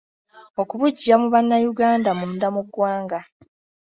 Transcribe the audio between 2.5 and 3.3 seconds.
mu ggwanga.